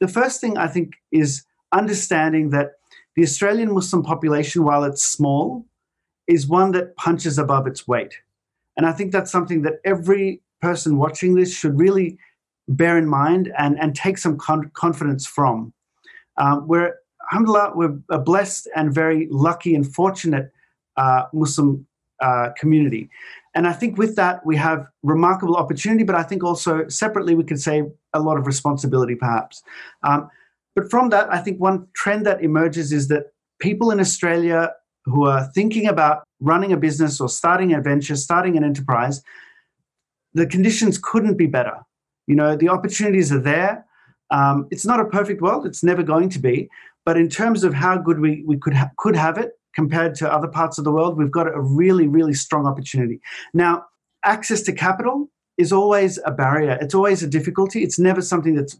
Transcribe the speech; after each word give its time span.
the 0.00 0.08
first 0.08 0.40
thing 0.40 0.56
I 0.56 0.68
think 0.68 0.94
is 1.12 1.44
understanding 1.72 2.50
that 2.50 2.72
the 3.16 3.22
Australian 3.22 3.72
Muslim 3.72 4.02
population, 4.02 4.64
while 4.64 4.84
it's 4.84 5.04
small, 5.04 5.64
is 6.26 6.46
one 6.48 6.72
that 6.72 6.96
punches 6.96 7.38
above 7.38 7.66
its 7.66 7.86
weight. 7.86 8.14
And 8.76 8.86
I 8.86 8.92
think 8.92 9.12
that's 9.12 9.30
something 9.30 9.62
that 9.62 9.74
every 9.84 10.42
person 10.60 10.96
watching 10.96 11.34
this 11.34 11.54
should 11.54 11.78
really 11.78 12.18
bear 12.66 12.96
in 12.96 13.06
mind 13.06 13.52
and, 13.58 13.78
and 13.78 13.94
take 13.94 14.18
some 14.18 14.36
con- 14.38 14.70
confidence 14.74 15.26
from. 15.26 15.72
Um, 16.38 16.66
we're, 16.66 16.94
alhamdulillah, 17.30 17.72
we're 17.74 17.98
a 18.10 18.18
blessed 18.18 18.68
and 18.74 18.92
very 18.92 19.28
lucky 19.30 19.74
and 19.74 19.86
fortunate 19.86 20.50
uh, 20.96 21.24
Muslim 21.32 21.86
uh, 22.20 22.48
community. 22.58 23.10
And 23.54 23.68
I 23.68 23.72
think 23.72 23.98
with 23.98 24.16
that, 24.16 24.44
we 24.44 24.56
have 24.56 24.86
remarkable 25.02 25.56
opportunity, 25.56 26.02
but 26.02 26.16
I 26.16 26.24
think 26.24 26.42
also 26.42 26.88
separately, 26.88 27.34
we 27.34 27.44
could 27.44 27.60
say 27.60 27.84
a 28.12 28.20
lot 28.20 28.36
of 28.36 28.46
responsibility, 28.46 29.14
perhaps. 29.14 29.62
Um, 30.02 30.28
but 30.74 30.90
from 30.90 31.10
that, 31.10 31.32
I 31.32 31.38
think 31.38 31.60
one 31.60 31.86
trend 31.94 32.26
that 32.26 32.42
emerges 32.42 32.92
is 32.92 33.06
that 33.08 33.26
people 33.60 33.92
in 33.92 34.00
Australia 34.00 34.72
who 35.04 35.26
are 35.26 35.44
thinking 35.54 35.86
about 35.86 36.24
running 36.40 36.72
a 36.72 36.76
business 36.76 37.20
or 37.20 37.28
starting 37.28 37.72
a 37.72 37.80
venture, 37.80 38.16
starting 38.16 38.56
an 38.56 38.64
enterprise, 38.64 39.22
the 40.32 40.46
conditions 40.46 40.98
couldn't 40.98 41.36
be 41.36 41.46
better. 41.46 41.76
You 42.26 42.34
know, 42.34 42.56
the 42.56 42.70
opportunities 42.70 43.30
are 43.30 43.40
there. 43.40 43.86
Um, 44.30 44.66
it's 44.70 44.86
not 44.86 44.98
a 44.98 45.04
perfect 45.04 45.42
world; 45.42 45.66
it's 45.66 45.84
never 45.84 46.02
going 46.02 46.30
to 46.30 46.38
be. 46.38 46.68
But 47.04 47.16
in 47.18 47.28
terms 47.28 47.62
of 47.62 47.74
how 47.74 47.98
good 47.98 48.18
we, 48.18 48.42
we 48.46 48.56
could 48.56 48.74
ha- 48.74 48.90
could 48.96 49.14
have 49.14 49.38
it 49.38 49.52
compared 49.74 50.14
to 50.16 50.32
other 50.32 50.48
parts 50.48 50.78
of 50.78 50.84
the 50.84 50.92
world, 50.92 51.16
we've 51.16 51.30
got 51.30 51.46
a 51.48 51.60
really 51.60 52.06
really 52.06 52.34
strong 52.34 52.66
opportunity. 52.66 53.20
Now, 53.52 53.86
access 54.24 54.62
to 54.62 54.72
capital 54.72 55.28
is 55.56 55.72
always 55.72 56.18
a 56.24 56.30
barrier. 56.30 56.78
It's 56.80 56.94
always 56.94 57.22
a 57.22 57.28
difficulty. 57.28 57.82
It's 57.82 57.98
never 57.98 58.22
something 58.22 58.54
that's 58.54 58.78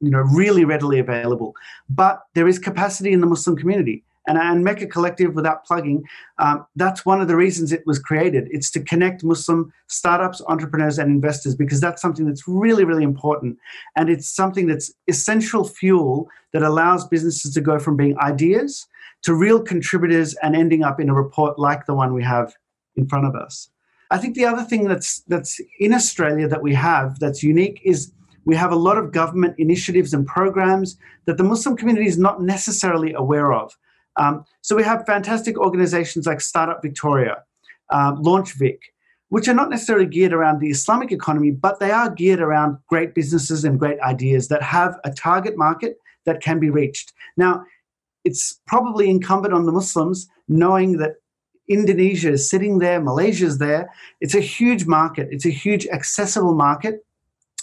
you 0.00 0.10
know 0.10 0.20
really 0.20 0.64
readily 0.64 0.98
available. 0.98 1.54
But 1.88 2.22
there 2.34 2.48
is 2.48 2.58
capacity 2.58 3.12
in 3.12 3.20
the 3.20 3.26
Muslim 3.26 3.56
community. 3.56 4.04
And, 4.28 4.38
and 4.38 4.64
MECA 4.64 4.88
Collective, 4.88 5.34
without 5.34 5.64
plugging, 5.64 6.04
um, 6.38 6.64
that's 6.76 7.04
one 7.04 7.20
of 7.20 7.26
the 7.26 7.34
reasons 7.34 7.72
it 7.72 7.84
was 7.86 7.98
created. 7.98 8.46
It's 8.52 8.70
to 8.70 8.80
connect 8.80 9.24
Muslim 9.24 9.72
startups, 9.88 10.40
entrepreneurs, 10.46 10.98
and 10.98 11.10
investors 11.10 11.56
because 11.56 11.80
that's 11.80 12.00
something 12.00 12.26
that's 12.26 12.46
really, 12.46 12.84
really 12.84 13.02
important. 13.02 13.58
And 13.96 14.08
it's 14.08 14.28
something 14.28 14.68
that's 14.68 14.92
essential 15.08 15.64
fuel 15.64 16.28
that 16.52 16.62
allows 16.62 17.04
businesses 17.04 17.52
to 17.54 17.60
go 17.60 17.80
from 17.80 17.96
being 17.96 18.16
ideas 18.18 18.86
to 19.22 19.34
real 19.34 19.60
contributors 19.60 20.34
and 20.42 20.56
ending 20.56 20.82
up 20.82 21.00
in 21.00 21.08
a 21.08 21.14
report 21.14 21.58
like 21.58 21.86
the 21.86 21.94
one 21.94 22.14
we 22.14 22.22
have 22.22 22.54
in 22.96 23.06
front 23.08 23.26
of 23.26 23.34
us. 23.34 23.68
I 24.10 24.18
think 24.18 24.34
the 24.34 24.44
other 24.44 24.62
thing 24.62 24.88
that's 24.88 25.20
that's 25.20 25.60
in 25.78 25.94
Australia 25.94 26.46
that 26.48 26.62
we 26.62 26.74
have 26.74 27.18
that's 27.18 27.42
unique 27.42 27.80
is 27.84 28.12
we 28.44 28.56
have 28.56 28.72
a 28.72 28.76
lot 28.76 28.98
of 28.98 29.12
government 29.12 29.54
initiatives 29.58 30.12
and 30.12 30.26
programs 30.26 30.98
that 31.26 31.38
the 31.38 31.44
Muslim 31.44 31.76
community 31.76 32.06
is 32.06 32.18
not 32.18 32.42
necessarily 32.42 33.12
aware 33.14 33.52
of. 33.52 33.72
Um, 34.16 34.44
so 34.60 34.76
we 34.76 34.82
have 34.82 35.06
fantastic 35.06 35.58
organizations 35.58 36.26
like 36.26 36.40
Startup 36.40 36.82
Victoria, 36.82 37.42
uh, 37.90 38.14
Launch 38.18 38.52
Vic, 38.54 38.80
which 39.30 39.48
are 39.48 39.54
not 39.54 39.70
necessarily 39.70 40.06
geared 40.06 40.34
around 40.34 40.60
the 40.60 40.68
Islamic 40.68 41.12
economy, 41.12 41.50
but 41.50 41.80
they 41.80 41.90
are 41.90 42.10
geared 42.10 42.40
around 42.40 42.76
great 42.88 43.14
businesses 43.14 43.64
and 43.64 43.78
great 43.78 43.98
ideas 44.00 44.48
that 44.48 44.62
have 44.62 44.98
a 45.04 45.10
target 45.10 45.56
market 45.56 45.96
that 46.26 46.42
can 46.42 46.60
be 46.60 46.68
reached. 46.68 47.14
Now, 47.38 47.64
it's 48.24 48.60
probably 48.66 49.10
incumbent 49.10 49.54
on 49.54 49.66
the 49.66 49.72
Muslims 49.72 50.28
knowing 50.48 50.98
that 50.98 51.16
Indonesia 51.68 52.32
is 52.32 52.48
sitting 52.48 52.78
there, 52.78 53.00
Malaysia 53.00 53.46
is 53.46 53.58
there. 53.58 53.90
It's 54.20 54.34
a 54.34 54.40
huge 54.40 54.86
market, 54.86 55.28
it's 55.30 55.46
a 55.46 55.50
huge 55.50 55.86
accessible 55.88 56.54
market. 56.54 57.04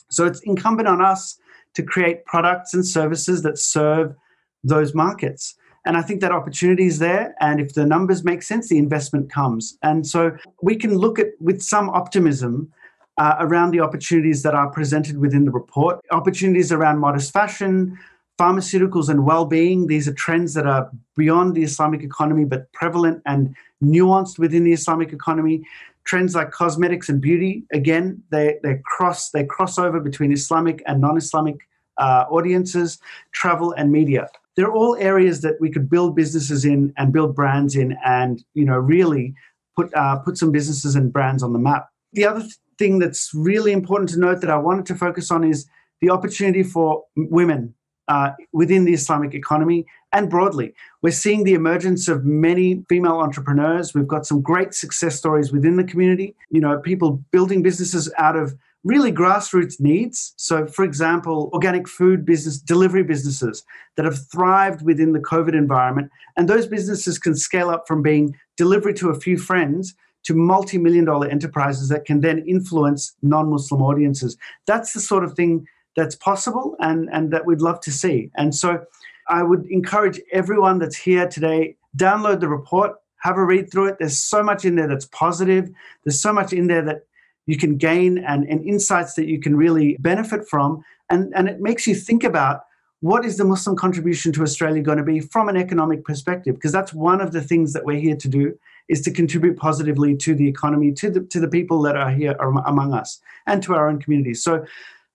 So 0.10 0.26
it's 0.26 0.40
incumbent 0.42 0.88
on 0.88 1.02
us 1.02 1.38
to 1.76 1.84
create 1.84 2.26
products 2.26 2.74
and 2.74 2.86
services 2.86 3.44
that 3.44 3.58
serve 3.58 4.16
those 4.64 4.96
markets. 4.96 5.56
And 5.86 5.96
I 5.96 6.02
think 6.02 6.22
that 6.22 6.32
opportunity 6.32 6.88
is 6.88 7.00
there. 7.00 7.36
And 7.40 7.60
if 7.60 7.74
the 7.74 7.86
numbers 7.86 8.24
make 8.24 8.44
sense, 8.44 8.70
the 8.70 8.78
investment 8.78 9.32
comes. 9.32 9.78
And 9.82 10.06
so 10.06 10.36
we 10.62 10.76
can 10.76 10.98
look 10.98 11.20
at 11.20 11.28
with 11.40 11.62
some 11.62 11.90
optimism 11.90 12.72
uh, 13.18 13.36
around 13.40 13.72
the 13.72 13.80
opportunities 13.82 14.44
that 14.44 14.56
are 14.56 14.70
presented 14.70 15.18
within 15.18 15.46
the 15.46 15.52
report 15.52 16.00
opportunities 16.12 16.72
around 16.72 17.00
modest 17.00 17.34
fashion, 17.34 17.98
pharmaceuticals, 18.40 19.10
and 19.10 19.26
well 19.26 19.46
being. 19.46 19.88
These 19.88 20.08
are 20.08 20.14
trends 20.14 20.54
that 20.54 20.66
are 20.66 20.90
beyond 21.16 21.56
the 21.56 21.64
Islamic 21.64 22.02
economy, 22.02 22.46
but 22.46 22.72
prevalent 22.74 23.22
and 23.26 23.56
nuanced 23.84 24.40
within 24.40 24.64
the 24.64 24.74
Islamic 24.74 25.12
economy. 25.14 25.64
Trends 26.06 26.34
like 26.34 26.52
cosmetics 26.52 27.10
and 27.10 27.22
beauty, 27.22 27.66
again, 27.72 28.24
they, 28.32 28.58
they 28.64 28.80
cross 28.84 29.30
they 29.30 29.44
cross 29.44 29.78
over 29.78 30.00
between 30.00 30.32
Islamic 30.32 30.82
and 30.88 31.02
non-Islamic 31.02 31.58
uh, 31.98 32.26
audiences, 32.32 32.98
travel 33.32 33.74
and 33.74 33.92
media 33.92 34.28
they're 34.60 34.74
all 34.74 34.98
areas 34.98 35.40
that 35.40 35.56
we 35.62 35.72
could 35.72 35.90
build 35.90 36.18
businesses 36.18 36.66
in 36.66 36.94
and 36.98 37.14
build 37.14 37.34
brands 37.34 37.78
in 37.78 37.98
and 38.04 38.44
you 38.56 38.66
know 38.66 38.78
really 38.78 39.34
put 39.74 39.90
uh, 39.96 40.18
put 40.18 40.38
some 40.38 40.52
businesses 40.52 40.96
and 40.96 41.14
brands 41.14 41.42
on 41.42 41.54
the 41.54 41.60
map 41.60 41.88
the 42.12 42.26
other 42.26 42.44
thing 42.78 43.00
that's 43.00 43.32
really 43.34 43.72
important 43.72 44.10
to 44.10 44.20
note 44.20 44.42
that 44.42 44.50
i 44.50 44.58
wanted 44.58 44.86
to 44.86 44.96
focus 44.96 45.32
on 45.32 45.46
is 45.46 45.66
the 46.02 46.10
opportunity 46.10 46.62
for 46.62 47.06
women 47.16 47.74
uh, 48.10 48.32
within 48.52 48.84
the 48.84 48.94
islamic 48.94 49.34
economy 49.34 49.86
and 50.12 50.30
broadly 50.30 50.74
we're 51.02 51.12
seeing 51.12 51.44
the 51.44 51.54
emergence 51.54 52.08
of 52.10 52.26
many 52.26 52.84
female 52.90 53.20
entrepreneurs 53.20 53.94
we've 53.94 54.08
got 54.08 54.26
some 54.26 54.42
great 54.42 54.74
success 54.74 55.16
stories 55.16 55.52
within 55.54 55.78
the 55.78 55.84
community 55.84 56.36
you 56.52 56.60
know 56.60 56.78
people 56.80 57.24
building 57.32 57.64
businesses 57.64 58.12
out 58.18 58.36
of 58.36 58.54
really 58.84 59.12
grassroots 59.12 59.80
needs. 59.80 60.34
So, 60.38 60.66
for 60.66 60.86
example, 60.86 61.50
organic 61.54 61.88
food 61.88 62.26
business, 62.26 62.58
delivery 62.58 63.04
businesses 63.04 63.64
that 63.96 64.06
have 64.06 64.28
thrived 64.32 64.82
within 64.84 65.12
the 65.14 65.20
COVID 65.20 65.54
environment. 65.54 66.12
And 66.38 66.48
those 66.48 66.68
businesses 66.68 67.20
can 67.20 67.36
scale 67.36 67.70
up 67.70 67.88
from 67.88 68.02
being 68.02 68.36
delivery 68.58 68.94
to 68.96 69.10
a 69.10 69.20
few 69.20 69.38
friends 69.38 69.96
to 70.24 70.34
multi 70.34 70.78
million 70.78 71.06
dollar 71.06 71.28
enterprises 71.28 71.90
that 71.90 72.06
can 72.06 72.22
then 72.22 72.40
influence 72.40 73.16
non 73.22 73.50
Muslim 73.50 73.82
audiences. 73.82 74.38
That's 74.66 74.94
the 74.94 75.00
sort 75.00 75.24
of 75.24 75.34
thing 75.34 75.66
that's 76.00 76.16
possible 76.16 76.76
and, 76.80 77.10
and 77.12 77.32
that 77.34 77.46
we'd 77.46 77.62
love 77.62 77.80
to 77.82 77.92
see. 77.92 78.32
And 78.36 78.56
so, 78.56 78.86
I 79.30 79.44
would 79.44 79.66
encourage 79.68 80.20
everyone 80.32 80.80
that's 80.80 80.98
here 80.98 81.28
today, 81.28 81.76
download 81.96 82.40
the 82.40 82.50
report, 82.50 82.96
have 83.20 83.38
a 83.38 83.46
read 83.46 83.72
through 83.72 83.90
it. 83.90 83.98
There's 84.00 84.18
so 84.18 84.44
much 84.44 84.66
in 84.66 84.76
there 84.76 84.88
that's 84.88 85.06
positive. 85.06 85.70
There's 86.04 86.20
so 86.20 86.34
much 86.34 86.52
in 86.52 86.68
there 86.68 86.82
that 86.82 87.06
you 87.46 87.58
can 87.58 87.78
gain 87.78 88.18
and, 88.18 88.48
and 88.50 88.66
insights 88.66 89.14
that 89.14 89.28
you 89.28 89.40
can 89.40 89.56
really 89.56 89.98
benefit 90.00 90.48
from. 90.48 90.84
And, 91.10 91.32
and 91.36 91.48
it 91.48 91.60
makes 91.62 91.86
you 91.88 91.96
think 91.96 92.24
about 92.24 92.64
what 93.02 93.24
is 93.24 93.38
the 93.38 93.46
Muslim 93.46 93.76
contribution 93.76 94.32
to 94.34 94.44
Australia 94.44 94.82
going 94.82 94.98
to 94.98 95.04
be 95.04 95.20
from 95.20 95.48
an 95.48 95.58
economic 95.58 96.04
perspective? 96.04 96.56
Because 96.56 96.72
that's 96.72 96.94
one 96.94 97.22
of 97.22 97.32
the 97.32 97.42
things 97.42 97.74
that 97.74 97.86
we're 97.86 98.00
here 98.00 98.16
to 98.18 98.28
do 98.28 98.58
is 98.90 99.02
to 99.02 99.12
contribute 99.12 99.58
positively 99.58 100.16
to 100.18 100.34
the 100.34 100.48
economy, 100.48 100.92
to 100.94 101.10
the, 101.10 101.22
to 101.22 101.40
the 101.40 101.48
people 101.48 101.82
that 101.84 101.96
are 101.96 102.12
here 102.12 102.32
among 102.66 102.94
us, 102.94 103.22
and 103.46 103.62
to 103.64 103.76
our 103.76 103.88
own 103.88 104.02
communities. 104.02 104.44
So, 104.44 104.66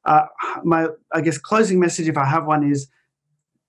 uh, 0.04 0.26
my 0.62 0.88
I 1.12 1.20
guess 1.20 1.38
closing 1.38 1.80
message, 1.80 2.08
if 2.08 2.16
I 2.16 2.24
have 2.24 2.46
one, 2.46 2.70
is 2.70 2.88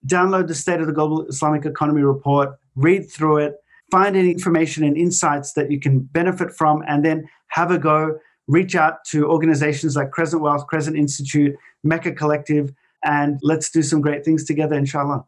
download 0.06 0.48
the 0.48 0.56
State 0.56 0.80
of 0.80 0.88
the 0.88 0.94
Global 0.94 1.26
Islamic 1.28 1.66
Economy 1.66 2.02
report, 2.02 2.58
read 2.76 3.10
through 3.10 3.38
it, 3.38 3.56
find 3.92 4.16
any 4.16 4.32
information 4.32 4.84
and 4.84 4.98
insights 4.98 5.54
that 5.54 5.72
you 5.72 5.80
can 5.80 6.00
benefit 6.00 6.52
from, 6.52 6.84
and 6.88 7.04
then 7.04 7.28
have 7.48 7.72
a 7.72 7.78
go 7.78 8.18
reach 8.48 8.76
out 8.76 9.04
to 9.06 9.28
organizations 9.28 9.96
like 9.96 10.12
Crescent 10.12 10.42
Wealth, 10.42 10.68
Crescent 10.68 10.96
Institute, 10.96 11.56
MECA 11.84 12.16
Collective, 12.16 12.72
and 13.04 13.40
let's 13.42 13.70
do 13.70 13.82
some 13.82 14.02
great 14.02 14.24
things 14.24 14.44
together, 14.44 14.76
inshallah. 14.76 15.26